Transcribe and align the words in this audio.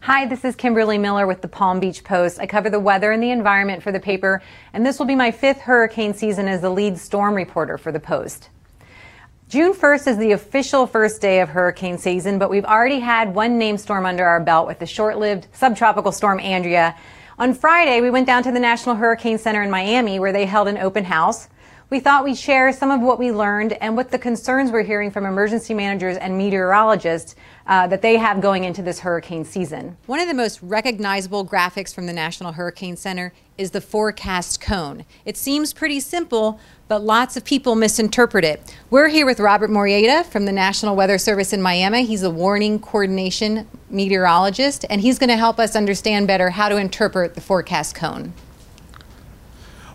Hi, 0.00 0.26
this 0.26 0.44
is 0.44 0.54
Kimberly 0.54 0.96
Miller 0.96 1.26
with 1.26 1.42
the 1.42 1.48
Palm 1.48 1.80
Beach 1.80 2.04
Post. 2.04 2.38
I 2.38 2.46
cover 2.46 2.70
the 2.70 2.78
weather 2.78 3.10
and 3.10 3.22
the 3.22 3.32
environment 3.32 3.82
for 3.82 3.92
the 3.92 4.00
paper, 4.00 4.40
and 4.72 4.86
this 4.86 4.98
will 4.98 5.06
be 5.06 5.16
my 5.16 5.30
fifth 5.32 5.58
hurricane 5.58 6.14
season 6.14 6.46
as 6.48 6.62
the 6.62 6.70
lead 6.70 6.96
storm 6.96 7.34
reporter 7.34 7.76
for 7.76 7.90
the 7.90 8.00
Post. 8.00 8.48
June 9.48 9.74
1st 9.74 10.06
is 10.06 10.16
the 10.16 10.32
official 10.32 10.86
first 10.86 11.20
day 11.20 11.40
of 11.40 11.50
hurricane 11.50 11.98
season, 11.98 12.38
but 12.38 12.48
we've 12.48 12.64
already 12.64 13.00
had 13.00 13.34
one 13.34 13.58
named 13.58 13.80
storm 13.80 14.06
under 14.06 14.24
our 14.24 14.40
belt 14.40 14.66
with 14.66 14.78
the 14.78 14.86
short-lived 14.86 15.48
subtropical 15.52 16.12
storm 16.12 16.38
Andrea. 16.40 16.96
On 17.38 17.52
Friday, 17.52 18.00
we 18.00 18.08
went 18.08 18.26
down 18.26 18.44
to 18.44 18.52
the 18.52 18.60
National 18.60 18.94
Hurricane 18.94 19.36
Center 19.36 19.62
in 19.62 19.70
Miami 19.70 20.20
where 20.20 20.32
they 20.32 20.46
held 20.46 20.68
an 20.68 20.78
open 20.78 21.04
house. 21.04 21.48
We 21.90 22.00
thought 22.00 22.22
we'd 22.22 22.36
share 22.36 22.70
some 22.74 22.90
of 22.90 23.00
what 23.00 23.18
we 23.18 23.32
learned 23.32 23.72
and 23.72 23.96
what 23.96 24.10
the 24.10 24.18
concerns 24.18 24.70
we're 24.70 24.82
hearing 24.82 25.10
from 25.10 25.24
emergency 25.24 25.72
managers 25.72 26.18
and 26.18 26.36
meteorologists 26.36 27.34
uh, 27.66 27.86
that 27.86 28.02
they 28.02 28.18
have 28.18 28.42
going 28.42 28.64
into 28.64 28.82
this 28.82 29.00
hurricane 29.00 29.42
season. 29.42 29.96
One 30.04 30.20
of 30.20 30.28
the 30.28 30.34
most 30.34 30.60
recognizable 30.60 31.46
graphics 31.46 31.94
from 31.94 32.04
the 32.04 32.12
National 32.12 32.52
Hurricane 32.52 32.98
Center 32.98 33.32
is 33.56 33.70
the 33.70 33.80
forecast 33.80 34.60
cone. 34.60 35.06
It 35.24 35.38
seems 35.38 35.72
pretty 35.72 36.00
simple, 36.00 36.60
but 36.88 37.02
lots 37.02 37.38
of 37.38 37.44
people 37.46 37.74
misinterpret 37.74 38.44
it. 38.44 38.76
We're 38.90 39.08
here 39.08 39.24
with 39.24 39.40
Robert 39.40 39.70
Molleda 39.70 40.24
from 40.24 40.44
the 40.44 40.52
National 40.52 40.94
Weather 40.94 41.16
Service 41.16 41.54
in 41.54 41.62
Miami. 41.62 42.04
He's 42.04 42.22
a 42.22 42.30
warning 42.30 42.80
coordination 42.80 43.66
meteorologist, 43.88 44.84
and 44.90 45.00
he's 45.00 45.18
going 45.18 45.30
to 45.30 45.38
help 45.38 45.58
us 45.58 45.74
understand 45.74 46.26
better 46.26 46.50
how 46.50 46.68
to 46.68 46.76
interpret 46.76 47.34
the 47.34 47.40
forecast 47.40 47.94
cone. 47.94 48.34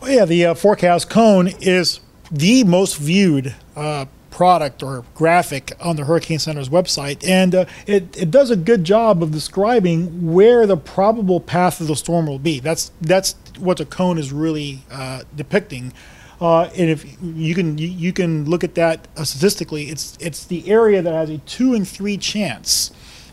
Well, 0.00 0.10
yeah, 0.10 0.24
the 0.24 0.46
uh, 0.46 0.54
forecast 0.54 1.10
cone 1.10 1.48
is 1.60 2.00
the 2.30 2.64
most 2.64 2.96
viewed 2.96 3.54
uh, 3.76 4.06
product 4.30 4.82
or 4.82 5.04
graphic 5.14 5.72
on 5.78 5.96
the 5.96 6.06
Hurricane 6.06 6.38
Center's 6.38 6.70
website, 6.70 7.22
and 7.28 7.54
uh, 7.54 7.64
it, 7.86 8.16
it 8.16 8.30
does 8.30 8.50
a 8.50 8.56
good 8.56 8.82
job 8.82 9.22
of 9.22 9.30
describing 9.30 10.32
where 10.32 10.66
the 10.66 10.78
probable 10.78 11.38
path 11.38 11.82
of 11.82 11.86
the 11.86 11.96
storm 11.96 12.26
will 12.26 12.38
be. 12.38 12.60
That's 12.60 12.92
that's 13.02 13.34
what 13.58 13.76
the 13.76 13.84
cone 13.84 14.16
is 14.16 14.32
really 14.32 14.80
uh, 14.90 15.24
depicting. 15.36 15.92
Uh, 16.40 16.62
and 16.74 16.88
if 16.88 17.04
you 17.22 17.54
can 17.54 17.76
you, 17.76 17.88
you 17.88 18.14
can 18.14 18.46
look 18.46 18.64
at 18.64 18.76
that 18.76 19.06
uh, 19.18 19.24
statistically, 19.24 19.90
it's 19.90 20.16
it's 20.18 20.46
the 20.46 20.66
area 20.70 21.02
that 21.02 21.12
has 21.12 21.28
a 21.28 21.36
two 21.38 21.74
and 21.74 21.86
three 21.86 22.16
chance 22.16 22.90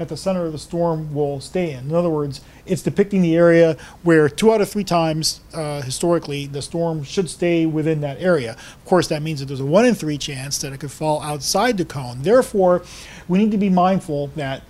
that 0.00 0.08
the 0.08 0.16
center 0.16 0.46
of 0.46 0.52
the 0.52 0.58
storm 0.58 1.12
will 1.12 1.40
stay 1.40 1.72
in. 1.72 1.90
In 1.90 1.94
other 1.94 2.08
words, 2.08 2.40
it's 2.64 2.80
depicting 2.80 3.20
the 3.20 3.36
area 3.36 3.76
where 4.02 4.30
two 4.30 4.50
out 4.50 4.62
of 4.62 4.70
three 4.70 4.82
times 4.82 5.42
uh, 5.52 5.82
historically 5.82 6.46
the 6.46 6.62
storm 6.62 7.04
should 7.04 7.28
stay 7.28 7.66
within 7.66 8.00
that 8.00 8.18
area. 8.18 8.52
Of 8.52 8.84
course, 8.86 9.08
that 9.08 9.20
means 9.20 9.40
that 9.40 9.46
there's 9.46 9.60
a 9.60 9.64
one 9.66 9.84
in 9.84 9.94
three 9.94 10.16
chance 10.16 10.56
that 10.62 10.72
it 10.72 10.80
could 10.80 10.90
fall 10.90 11.20
outside 11.20 11.76
the 11.76 11.84
cone. 11.84 12.22
Therefore, 12.22 12.82
we 13.28 13.36
need 13.36 13.50
to 13.50 13.58
be 13.58 13.68
mindful 13.68 14.28
that 14.36 14.62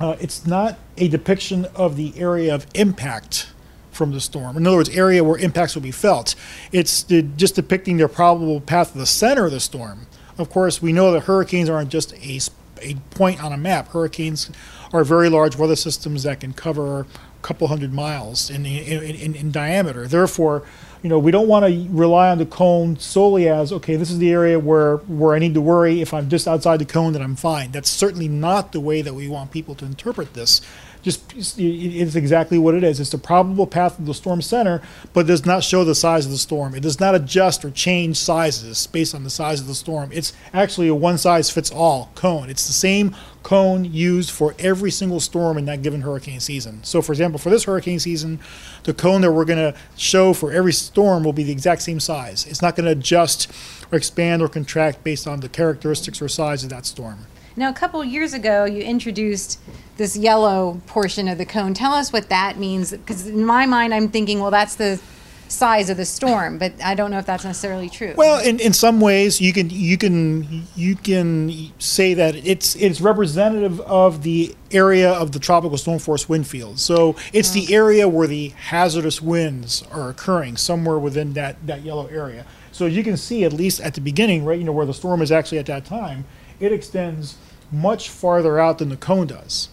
uh, 0.00 0.16
it's 0.20 0.44
not 0.44 0.76
a 0.96 1.06
depiction 1.06 1.66
of 1.76 1.94
the 1.94 2.12
area 2.18 2.52
of 2.52 2.66
impact 2.74 3.52
from 3.92 4.10
the 4.10 4.20
storm. 4.20 4.56
In 4.56 4.66
other 4.66 4.78
words, 4.78 4.88
area 4.88 5.22
where 5.22 5.38
impacts 5.38 5.76
will 5.76 5.82
be 5.82 5.92
felt. 5.92 6.34
It's 6.72 7.04
the, 7.04 7.22
just 7.22 7.54
depicting 7.54 7.98
the 7.98 8.08
probable 8.08 8.60
path 8.60 8.90
of 8.90 8.98
the 8.98 9.06
center 9.06 9.46
of 9.46 9.52
the 9.52 9.60
storm. 9.60 10.08
Of 10.36 10.50
course, 10.50 10.82
we 10.82 10.92
know 10.92 11.12
that 11.12 11.24
hurricanes 11.24 11.70
aren't 11.70 11.90
just 11.90 12.12
a 12.14 12.40
a 12.82 12.96
point 13.10 13.42
on 13.42 13.52
a 13.52 13.56
map. 13.56 13.88
Hurricanes 13.88 14.50
are 14.92 15.04
very 15.04 15.28
large 15.28 15.56
weather 15.56 15.76
systems 15.76 16.22
that 16.22 16.40
can 16.40 16.52
cover 16.52 17.00
a 17.00 17.06
couple 17.42 17.68
hundred 17.68 17.92
miles 17.92 18.50
in, 18.50 18.66
in, 18.66 19.14
in, 19.14 19.34
in 19.34 19.50
diameter. 19.50 20.06
Therefore, 20.06 20.64
you 21.02 21.08
know, 21.08 21.18
we 21.18 21.30
don't 21.30 21.46
want 21.46 21.64
to 21.64 21.86
rely 21.90 22.28
on 22.28 22.38
the 22.38 22.46
cone 22.46 22.98
solely 22.98 23.48
as 23.48 23.72
okay, 23.72 23.96
this 23.96 24.10
is 24.10 24.18
the 24.18 24.32
area 24.32 24.58
where 24.58 24.96
where 24.96 25.34
I 25.34 25.38
need 25.38 25.54
to 25.54 25.60
worry. 25.60 26.00
If 26.00 26.12
I'm 26.12 26.28
just 26.28 26.48
outside 26.48 26.78
the 26.78 26.84
cone, 26.84 27.12
then 27.12 27.22
I'm 27.22 27.36
fine. 27.36 27.70
That's 27.70 27.90
certainly 27.90 28.28
not 28.28 28.72
the 28.72 28.80
way 28.80 29.02
that 29.02 29.14
we 29.14 29.28
want 29.28 29.52
people 29.52 29.74
to 29.76 29.84
interpret 29.84 30.34
this 30.34 30.60
just 31.02 31.22
it's 31.58 32.14
exactly 32.14 32.58
what 32.58 32.74
it 32.74 32.84
is. 32.84 33.00
It's 33.00 33.10
the 33.10 33.18
probable 33.18 33.66
path 33.66 33.98
of 33.98 34.06
the 34.06 34.14
storm 34.14 34.42
center, 34.42 34.82
but 35.12 35.26
does 35.26 35.46
not 35.46 35.64
show 35.64 35.84
the 35.84 35.94
size 35.94 36.26
of 36.26 36.32
the 36.32 36.38
storm. 36.38 36.74
It 36.74 36.80
does 36.80 37.00
not 37.00 37.14
adjust 37.14 37.64
or 37.64 37.70
change 37.70 38.16
sizes 38.16 38.86
based 38.86 39.14
on 39.14 39.24
the 39.24 39.30
size 39.30 39.60
of 39.60 39.66
the 39.66 39.74
storm. 39.74 40.10
It's 40.12 40.32
actually 40.52 40.88
a 40.88 40.94
one 40.94 41.18
size 41.18 41.50
fits 41.50 41.70
all 41.70 42.10
cone. 42.14 42.50
It's 42.50 42.66
the 42.66 42.72
same 42.72 43.14
cone 43.42 43.84
used 43.84 44.30
for 44.30 44.54
every 44.58 44.90
single 44.90 45.20
storm 45.20 45.56
in 45.56 45.64
that 45.66 45.82
given 45.82 46.02
hurricane 46.02 46.40
season. 46.40 46.82
So, 46.84 47.00
for 47.00 47.12
example, 47.12 47.38
for 47.38 47.50
this 47.50 47.64
hurricane 47.64 47.98
season, 48.00 48.40
the 48.82 48.92
cone 48.92 49.22
that 49.22 49.32
we're 49.32 49.44
going 49.44 49.72
to 49.72 49.78
show 49.96 50.32
for 50.32 50.52
every 50.52 50.72
storm 50.72 51.24
will 51.24 51.32
be 51.32 51.44
the 51.44 51.52
exact 51.52 51.82
same 51.82 52.00
size. 52.00 52.46
It's 52.46 52.60
not 52.60 52.76
going 52.76 52.86
to 52.86 52.92
adjust 52.92 53.50
or 53.90 53.96
expand 53.96 54.42
or 54.42 54.48
contract 54.48 55.04
based 55.04 55.26
on 55.26 55.40
the 55.40 55.48
characteristics 55.48 56.20
or 56.20 56.28
size 56.28 56.64
of 56.64 56.70
that 56.70 56.84
storm. 56.84 57.26
Now, 57.58 57.70
a 57.70 57.74
couple 57.74 58.04
years 58.04 58.34
ago, 58.34 58.66
you 58.66 58.82
introduced 58.82 59.58
this 59.96 60.16
yellow 60.16 60.80
portion 60.86 61.26
of 61.26 61.38
the 61.38 61.44
cone. 61.44 61.74
Tell 61.74 61.92
us 61.92 62.12
what 62.12 62.28
that 62.28 62.56
means, 62.56 62.92
because 62.92 63.26
in 63.26 63.44
my 63.44 63.66
mind, 63.66 63.92
I'm 63.92 64.08
thinking, 64.08 64.38
well, 64.38 64.52
that's 64.52 64.76
the 64.76 65.00
size 65.48 65.90
of 65.90 65.96
the 65.96 66.04
storm, 66.04 66.58
but 66.58 66.72
I 66.84 66.94
don't 66.94 67.10
know 67.10 67.18
if 67.18 67.26
that's 67.26 67.44
necessarily 67.44 67.88
true. 67.88 68.14
Well, 68.16 68.40
in, 68.46 68.60
in 68.60 68.72
some 68.72 69.00
ways, 69.00 69.40
you 69.40 69.52
can 69.52 69.70
you 69.70 69.98
can 69.98 70.68
you 70.76 70.94
can 70.94 71.72
say 71.80 72.14
that 72.14 72.36
it's 72.36 72.76
it's 72.76 73.00
representative 73.00 73.80
of 73.80 74.22
the 74.22 74.54
area 74.70 75.10
of 75.10 75.32
the 75.32 75.40
tropical 75.40 75.78
storm 75.78 75.98
force 75.98 76.28
wind 76.28 76.46
field. 76.46 76.78
So 76.78 77.16
it's 77.32 77.50
the 77.50 77.66
mm. 77.66 77.72
area 77.72 78.08
where 78.08 78.28
the 78.28 78.48
hazardous 78.50 79.20
winds 79.20 79.82
are 79.90 80.10
occurring, 80.10 80.58
somewhere 80.58 80.98
within 80.98 81.32
that 81.32 81.66
that 81.66 81.82
yellow 81.82 82.06
area. 82.06 82.44
So 82.70 82.86
you 82.86 83.02
can 83.02 83.16
see 83.16 83.42
at 83.42 83.52
least 83.52 83.80
at 83.80 83.94
the 83.94 84.00
beginning, 84.00 84.44
right, 84.44 84.56
you 84.56 84.64
know, 84.64 84.70
where 84.70 84.86
the 84.86 84.94
storm 84.94 85.22
is 85.22 85.32
actually 85.32 85.58
at 85.58 85.66
that 85.66 85.84
time, 85.84 86.24
it 86.60 86.72
extends 86.72 87.36
much 87.70 88.08
farther 88.08 88.58
out 88.58 88.78
than 88.78 88.88
the 88.88 88.96
cone 88.96 89.26
does. 89.26 89.68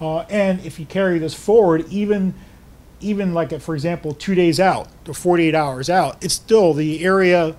Uh, 0.00 0.20
and 0.30 0.60
if 0.64 0.78
you 0.78 0.86
carry 0.86 1.18
this 1.18 1.34
forward, 1.34 1.86
even 1.90 2.34
even 3.00 3.32
like 3.32 3.58
for 3.60 3.74
example, 3.74 4.12
two 4.12 4.34
days 4.34 4.58
out 4.58 4.88
or 5.06 5.14
48 5.14 5.54
hours 5.54 5.88
out, 5.88 6.22
it's 6.22 6.34
still 6.34 6.74
the 6.74 7.04
area 7.04 7.56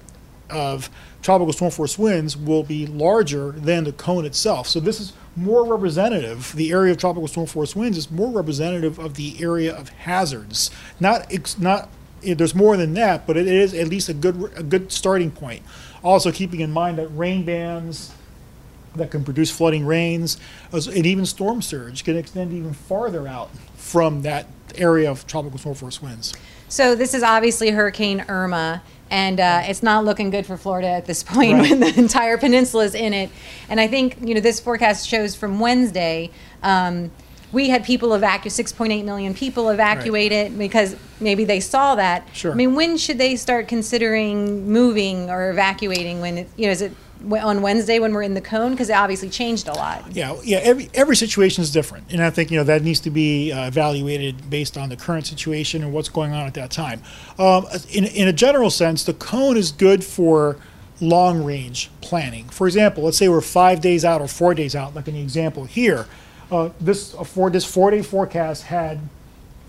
of 0.49 0.89
tropical 1.21 1.53
storm 1.53 1.71
force 1.71 1.97
winds 1.97 2.35
will 2.35 2.63
be 2.63 2.85
larger 2.85 3.51
than 3.51 3.83
the 3.83 3.91
cone 3.91 4.25
itself. 4.25 4.67
So 4.67 4.79
this 4.79 4.99
is 4.99 5.13
more 5.35 5.65
representative. 5.65 6.53
The 6.55 6.71
area 6.71 6.91
of 6.91 6.97
tropical 6.97 7.27
storm 7.27 7.47
force 7.47 7.75
winds 7.75 7.97
is 7.97 8.11
more 8.11 8.29
representative 8.29 8.99
of 8.99 9.15
the 9.15 9.41
area 9.41 9.73
of 9.73 9.89
hazards. 9.89 10.71
Not 10.99 11.31
not 11.59 11.89
there's 12.21 12.55
more 12.55 12.75
than 12.75 12.93
that, 12.95 13.25
but 13.25 13.37
it 13.37 13.47
is 13.47 13.73
at 13.73 13.87
least 13.87 14.09
a 14.09 14.13
good 14.13 14.51
a 14.55 14.63
good 14.63 14.91
starting 14.91 15.31
point. 15.31 15.63
Also 16.03 16.31
keeping 16.31 16.59
in 16.59 16.71
mind 16.71 16.97
that 16.97 17.07
rain 17.09 17.45
bands 17.45 18.13
that 18.95 19.11
can 19.11 19.23
produce 19.23 19.51
flooding 19.51 19.85
rains, 19.85 20.37
and 20.71 21.05
even 21.05 21.25
storm 21.25 21.61
surge 21.61 22.03
can 22.03 22.17
extend 22.17 22.53
even 22.53 22.73
farther 22.73 23.27
out 23.27 23.49
from 23.75 24.21
that 24.23 24.47
area 24.75 25.09
of 25.09 25.25
tropical 25.27 25.57
storm 25.57 25.75
force 25.75 26.01
winds. 26.01 26.33
So 26.67 26.95
this 26.95 27.13
is 27.13 27.23
obviously 27.23 27.71
Hurricane 27.71 28.23
Irma, 28.27 28.83
and 29.09 29.39
uh, 29.39 29.63
it's 29.65 29.81
not 29.81 30.05
looking 30.05 30.29
good 30.29 30.45
for 30.45 30.57
Florida 30.57 30.87
at 30.87 31.05
this 31.05 31.23
point 31.23 31.59
right. 31.59 31.69
when 31.69 31.79
the 31.79 31.97
entire 31.97 32.37
peninsula 32.37 32.85
is 32.85 32.95
in 32.95 33.13
it. 33.13 33.29
And 33.69 33.79
I 33.79 33.87
think 33.87 34.17
you 34.21 34.35
know 34.35 34.41
this 34.41 34.59
forecast 34.59 35.07
shows 35.07 35.35
from 35.35 35.59
Wednesday. 35.59 36.29
Um, 36.63 37.11
we 37.51 37.69
had 37.69 37.83
people 37.83 38.13
evacuate 38.13 38.53
6.8 38.53 39.03
million 39.05 39.33
people 39.33 39.69
evacuated 39.69 40.51
right. 40.51 40.59
because 40.59 40.95
maybe 41.19 41.45
they 41.45 41.59
saw 41.59 41.95
that. 41.95 42.27
Sure. 42.31 42.51
I 42.51 42.55
mean, 42.55 42.75
when 42.75 42.95
should 42.95 43.17
they 43.17 43.35
start 43.35 43.67
considering 43.67 44.69
moving 44.69 45.31
or 45.31 45.49
evacuating? 45.49 46.21
When 46.21 46.37
it, 46.39 46.49
you 46.57 46.67
know, 46.67 46.71
is 46.71 46.83
it 46.83 46.93
on 47.31 47.61
Wednesday 47.61 47.99
when 47.99 48.13
we're 48.13 48.23
in 48.23 48.33
the 48.33 48.41
cone 48.41 48.71
because 48.71 48.89
it 48.89 48.93
obviously 48.93 49.29
changed 49.29 49.67
a 49.67 49.73
lot. 49.73 50.03
Yeah, 50.11 50.37
yeah. 50.43 50.57
Every 50.59 50.89
every 50.93 51.15
situation 51.15 51.61
is 51.61 51.71
different, 51.71 52.11
and 52.11 52.23
I 52.23 52.29
think 52.29 52.51
you 52.51 52.57
know 52.57 52.63
that 52.63 52.83
needs 52.83 52.99
to 53.01 53.09
be 53.09 53.51
uh, 53.51 53.67
evaluated 53.67 54.49
based 54.49 54.77
on 54.77 54.89
the 54.89 54.95
current 54.95 55.27
situation 55.27 55.83
and 55.83 55.93
what's 55.93 56.09
going 56.09 56.31
on 56.31 56.47
at 56.47 56.53
that 56.55 56.71
time. 56.71 57.01
Um, 57.37 57.65
in 57.91 58.05
in 58.05 58.27
a 58.27 58.33
general 58.33 58.69
sense, 58.69 59.03
the 59.03 59.13
cone 59.13 59.57
is 59.57 59.71
good 59.71 60.03
for 60.03 60.57
long 61.01 61.43
range 61.43 61.89
planning. 62.01 62.49
For 62.49 62.67
example, 62.67 63.03
let's 63.03 63.17
say 63.17 63.29
we're 63.29 63.41
five 63.41 63.81
days 63.81 64.03
out 64.03 64.21
or 64.21 64.27
four 64.27 64.53
days 64.53 64.75
out, 64.75 64.95
like 64.95 65.05
the 65.05 65.21
example 65.21 65.65
here. 65.65 66.07
Uh, 66.51 66.69
this 66.79 67.13
uh, 67.15 67.23
for 67.23 67.49
this 67.49 67.65
four 67.65 67.91
day 67.91 68.01
forecast 68.01 68.63
had 68.63 68.99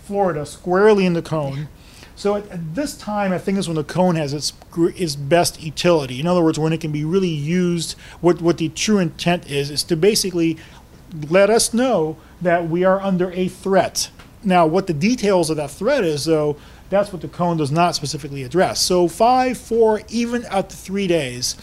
Florida 0.03 0.45
squarely 0.45 1.05
in 1.05 1.13
the 1.13 1.21
cone. 1.21 1.69
So 2.15 2.35
at, 2.35 2.47
at, 2.49 2.75
this 2.75 2.97
time, 2.97 3.31
I 3.31 3.37
think 3.37 3.57
is 3.57 3.67
when 3.67 3.75
the 3.75 3.83
cone 3.83 4.15
has 4.15 4.33
its 4.33 4.53
its 4.77 5.15
best 5.15 5.61
utility. 5.61 6.19
In 6.19 6.27
other 6.27 6.43
words, 6.43 6.59
when 6.59 6.73
it 6.73 6.81
can 6.81 6.91
be 6.91 7.05
really 7.05 7.29
used. 7.29 7.97
What 8.19 8.41
what 8.41 8.57
the 8.57 8.69
true 8.69 8.99
intent 8.99 9.49
is 9.49 9.69
is 9.69 9.83
to 9.85 9.95
basically 9.95 10.57
let 11.29 11.49
us 11.49 11.73
know 11.73 12.17
that 12.41 12.69
we 12.69 12.83
are 12.83 13.01
under 13.01 13.31
a 13.31 13.47
threat. 13.47 14.09
Now, 14.43 14.65
what 14.65 14.87
the 14.87 14.93
details 14.93 15.49
of 15.49 15.57
that 15.57 15.69
threat 15.69 16.03
is, 16.03 16.25
though, 16.25 16.57
that's 16.89 17.13
what 17.13 17.21
the 17.21 17.27
cone 17.27 17.57
does 17.57 17.71
not 17.71 17.95
specifically 17.95 18.43
address. 18.43 18.81
So, 18.81 19.07
five, 19.07 19.57
four, 19.57 20.01
even 20.09 20.45
up 20.45 20.69
to 20.69 20.75
three 20.75 21.07
days, 21.07 21.55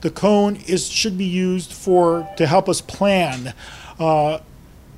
the 0.00 0.10
cone 0.10 0.56
is 0.66 0.88
should 0.88 1.16
be 1.16 1.24
used 1.24 1.72
for 1.72 2.28
to 2.36 2.46
help 2.46 2.68
us 2.68 2.80
plan. 2.80 3.54
Uh, 3.98 4.40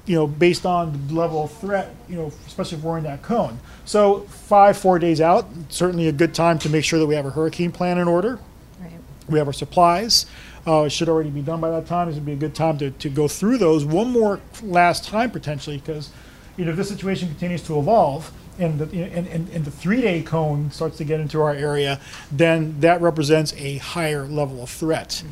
you 0.06 0.14
know, 0.14 0.26
based 0.26 0.64
on 0.64 1.08
the 1.08 1.14
level 1.14 1.44
of 1.44 1.52
threat, 1.58 1.94
you 2.08 2.16
know, 2.16 2.32
especially 2.46 2.78
if 2.78 2.84
we're 2.84 2.98
in 2.98 3.04
that 3.04 3.22
cone. 3.22 3.58
So 3.84 4.20
five, 4.20 4.78
four 4.78 4.98
days 4.98 5.20
out, 5.20 5.46
certainly 5.68 6.06
a 6.08 6.12
good 6.12 6.34
time 6.34 6.58
to 6.60 6.68
make 6.68 6.84
sure 6.84 6.98
that 6.98 7.06
we 7.06 7.16
have 7.16 7.26
a 7.26 7.30
hurricane 7.30 7.72
plan 7.72 7.98
in 7.98 8.06
order. 8.06 8.38
Right. 8.80 8.92
We 9.28 9.38
have 9.38 9.48
our 9.48 9.52
supplies. 9.52 10.26
Uh, 10.66 10.82
it 10.82 10.90
should 10.90 11.08
already 11.08 11.30
be 11.30 11.42
done 11.42 11.60
by 11.60 11.70
that 11.70 11.86
time. 11.86 12.08
This 12.08 12.16
would 12.16 12.26
be 12.26 12.32
a 12.32 12.36
good 12.36 12.54
time 12.54 12.78
to, 12.78 12.90
to 12.90 13.08
go 13.08 13.28
through 13.28 13.58
those 13.58 13.84
one 13.84 14.10
more 14.10 14.40
last 14.62 15.04
time 15.04 15.30
potentially 15.30 15.78
because, 15.78 16.10
you 16.56 16.64
know, 16.64 16.70
if 16.70 16.76
this 16.76 16.88
situation 16.88 17.28
continues 17.28 17.62
to 17.62 17.78
evolve 17.78 18.32
and 18.58 18.78
the, 18.78 18.84
and, 19.02 19.26
and, 19.28 19.48
and 19.50 19.64
the 19.64 19.70
three 19.70 20.00
day 20.00 20.22
cone 20.22 20.70
starts 20.70 20.96
to 20.98 21.04
get 21.04 21.20
into 21.20 21.40
our 21.40 21.52
area, 21.52 22.00
then 22.32 22.80
that 22.80 23.00
represents 23.00 23.52
a 23.54 23.78
higher 23.78 24.24
level 24.26 24.62
of 24.62 24.70
threat. 24.70 25.22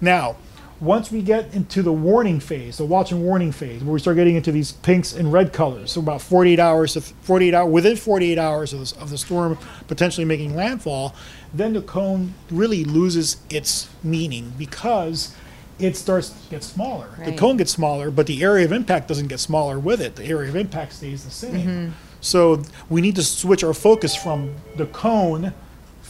Now, 0.00 0.36
once 0.82 1.12
we 1.12 1.22
get 1.22 1.54
into 1.54 1.80
the 1.80 1.92
warning 1.92 2.40
phase, 2.40 2.76
the 2.76 2.84
watch 2.84 3.12
and 3.12 3.22
warning 3.22 3.52
phase, 3.52 3.84
where 3.84 3.92
we 3.92 4.00
start 4.00 4.16
getting 4.16 4.34
into 4.34 4.50
these 4.50 4.72
pinks 4.72 5.12
and 5.12 5.32
red 5.32 5.52
colors, 5.52 5.92
so 5.92 6.00
about 6.00 6.20
48 6.20 6.58
hours 6.58 6.94
to 6.94 7.00
48 7.00 7.54
hours 7.54 7.72
within 7.72 7.96
48 7.96 8.36
hours 8.36 8.72
of, 8.72 8.80
this, 8.80 8.92
of 8.92 9.08
the 9.08 9.16
storm 9.16 9.56
potentially 9.86 10.24
making 10.24 10.56
landfall, 10.56 11.14
then 11.54 11.72
the 11.72 11.82
cone 11.82 12.34
really 12.50 12.82
loses 12.82 13.36
its 13.48 13.88
meaning 14.02 14.52
because 14.58 15.36
it 15.78 15.96
starts 15.96 16.30
to 16.30 16.50
get 16.50 16.64
smaller. 16.64 17.08
The 17.24 17.36
cone 17.36 17.58
gets 17.58 17.70
smaller, 17.70 18.10
but 18.10 18.26
the 18.26 18.42
area 18.42 18.64
of 18.64 18.72
impact 18.72 19.06
doesn't 19.06 19.28
get 19.28 19.38
smaller 19.38 19.78
with 19.78 20.00
it. 20.00 20.16
The 20.16 20.24
area 20.24 20.48
of 20.48 20.56
impact 20.56 20.94
stays 20.94 21.24
the 21.24 21.30
same. 21.30 21.54
Mm-hmm. 21.54 21.90
So 22.20 22.62
we 22.90 23.00
need 23.00 23.14
to 23.16 23.22
switch 23.22 23.62
our 23.62 23.74
focus 23.74 24.16
from 24.16 24.56
the 24.76 24.86
cone 24.86 25.54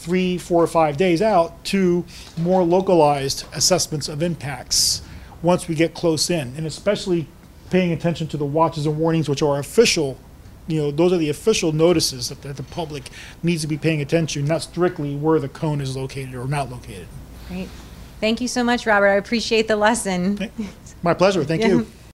three, 0.03 0.37
four, 0.37 0.63
or 0.63 0.67
five 0.67 0.97
days 0.97 1.23
out 1.23 1.65
to 1.65 2.05
more 2.37 2.65
localized 2.65 3.45
assessments 3.55 4.09
of 4.09 4.23
impacts 4.23 5.03
once 5.43 5.69
we 5.69 5.75
get 5.75 5.95
close 5.95 6.29
in, 6.29 6.55
and 6.57 6.67
especially 6.67 7.29
paying 7.71 7.93
attention 7.93 8.27
to 8.29 8.37
the 8.37 8.45
watches 8.45 8.87
and 8.87 8.99
warnings, 8.99 9.29
which 9.29 9.43
are 9.43 9.59
official. 9.59 10.19
You 10.67 10.81
know, 10.81 10.91
those 10.91 11.13
are 11.13 11.19
the 11.19 11.31
official 11.31 11.73
notices 11.73 12.29
that, 12.29 12.43
that 12.43 12.57
the 12.57 12.63
public 12.63 13.11
needs 13.43 13.63
to 13.63 13.69
be 13.69 13.79
paying 13.79 14.01
attention, 14.01 14.45
not 14.45 14.63
strictly 14.63 15.17
where 15.17 15.41
the 15.41 15.49
cone 15.49 15.81
is 15.81 15.97
located 15.97 16.35
or 16.35 16.47
not 16.47 16.71
located. 16.71 17.07
Great. 17.49 17.69
Thank 18.21 18.41
you 18.41 18.49
so 18.49 18.63
much, 18.63 18.87
Robert. 18.87 19.09
I 19.09 19.15
appreciate 19.15 19.67
the 19.67 19.77
lesson. 19.77 20.51
My 21.03 21.15
pleasure. 21.15 21.45
Thank 21.45 21.65
you. 21.65 21.87